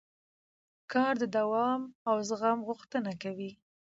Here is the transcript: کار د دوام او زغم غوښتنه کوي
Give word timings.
کار 0.91 1.13
د 1.19 1.23
دوام 1.37 1.81
او 2.09 2.15
زغم 2.29 2.59
غوښتنه 2.67 3.11
کوي 3.23 3.51